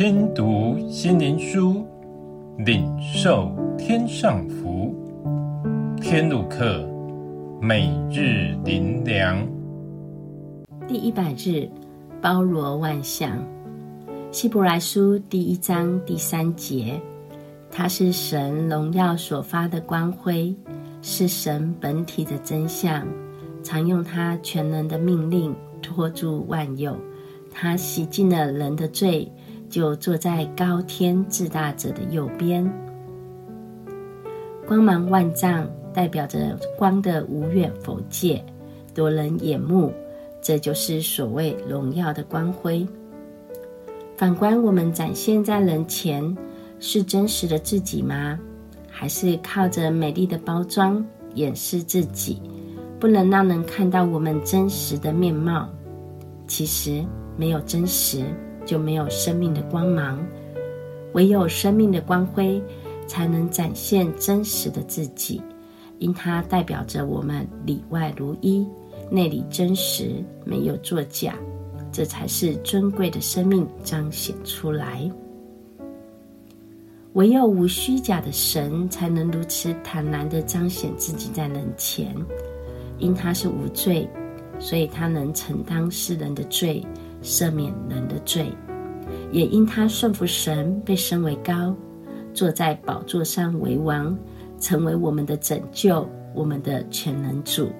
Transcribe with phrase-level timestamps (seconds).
[0.00, 1.86] 听读心灵书，
[2.56, 4.94] 领受天上福。
[6.00, 6.88] 天路客，
[7.60, 9.46] 每日灵粮。
[10.88, 11.68] 第一百日，
[12.18, 13.46] 包罗万象。
[14.32, 16.98] 希伯来书第一章第三节，
[17.70, 20.56] 它是神荣耀所发的光辉，
[21.02, 23.06] 是神本体的真相，
[23.62, 26.96] 常用他全能的命令托住万有。
[27.52, 29.30] 他洗净了人的罪，
[29.70, 32.70] 就坐在高天至大者的右边。
[34.66, 38.44] 光芒万丈，代表着光的无远弗届，
[38.92, 39.92] 夺人眼目。
[40.42, 42.86] 这就是所谓荣耀的光辉。
[44.16, 46.36] 反观我们展现在人前，
[46.80, 48.38] 是真实的自己吗？
[48.90, 51.02] 还是靠着美丽的包装
[51.34, 52.42] 掩饰自己，
[52.98, 55.68] 不能让人看到我们真实的面貌？
[56.46, 57.04] 其实。
[57.36, 58.22] 没有真实，
[58.70, 60.16] 就没有生命的光芒；
[61.14, 62.62] 唯有生命的光辉，
[63.04, 65.42] 才能展现真实的自己。
[65.98, 68.64] 因它代表着我们里外如一，
[69.10, 71.34] 内里真实，没有作假。
[71.90, 75.10] 这才是尊贵的生命彰显出来。
[77.14, 82.14] 唯有无虚假的神，才能如此坦然地彰显自己在人前。
[82.98, 84.08] 因他是无罪，
[84.60, 86.80] 所以他能承担世人的罪。
[87.22, 88.52] 赦免人的罪，
[89.30, 91.74] 也因他顺服神，被升为高，
[92.32, 94.16] 坐在宝座上为王，
[94.58, 97.70] 成为我们的拯救，我们的全能主。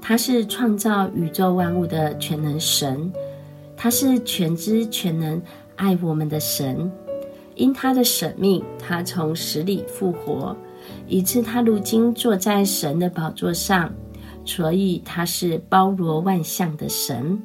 [0.00, 3.10] 他是创造宇宙万物的全能神，
[3.76, 5.40] 他是全知全能
[5.76, 6.90] 爱我们的神。
[7.54, 10.56] 因他的舍命，他从死里复活，
[11.06, 13.94] 以致他如今坐在神的宝座上，
[14.44, 17.40] 所以他是包罗万象的神。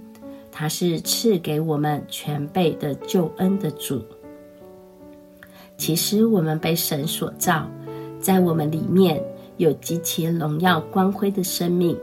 [0.60, 4.04] 他是赐给我们全备的救恩的主。
[5.78, 7.66] 其实我们被神所造，
[8.20, 9.24] 在我们里面
[9.56, 11.98] 有极其荣耀光辉的生命，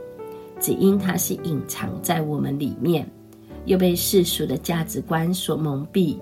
[0.59, 3.07] 只因它是隐藏在我们里面，
[3.65, 6.17] 又被世俗的价值观所蒙蔽，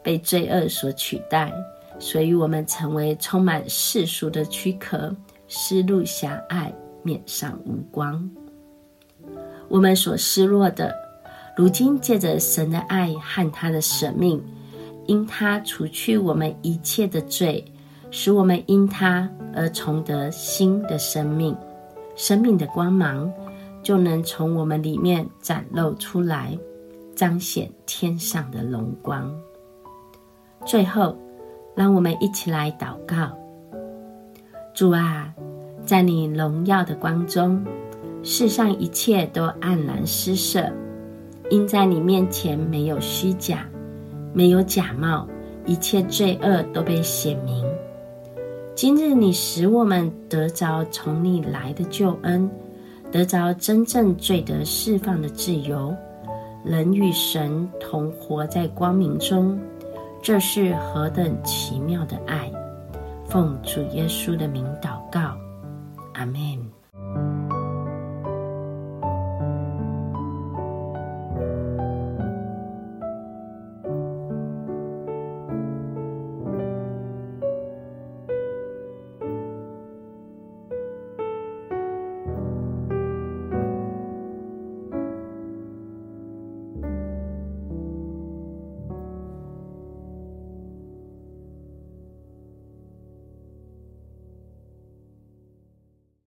[0.00, 1.52] 被罪恶所取代，
[1.98, 5.12] 所以我们成为充满世俗的躯壳，
[5.48, 8.30] 思路狭隘，面上无光。
[9.68, 11.09] 我们所失落的。
[11.60, 14.42] 如今借着神的爱和他的舍命，
[15.04, 17.62] 因他除去我们一切的罪，
[18.10, 21.54] 使我们因他而重得新的生命，
[22.16, 23.30] 生命的光芒
[23.82, 26.58] 就能从我们里面展露出来，
[27.14, 29.30] 彰显天上的荣光。
[30.64, 31.14] 最后，
[31.74, 33.36] 让我们一起来祷告：
[34.72, 35.30] 主啊，
[35.84, 37.62] 在你荣耀的光中，
[38.22, 40.72] 世上一切都黯然失色。
[41.50, 43.68] 因在你面前没有虚假，
[44.32, 45.26] 没有假冒，
[45.66, 47.64] 一切罪恶都被显明。
[48.76, 52.48] 今日你使我们得着从你来的救恩，
[53.10, 55.92] 得着真正罪得释放的自由，
[56.64, 59.58] 人与神同活在光明中，
[60.22, 62.48] 这是何等奇妙的爱！
[63.26, 65.36] 奉主耶稣的名祷告，
[66.14, 66.69] 阿门。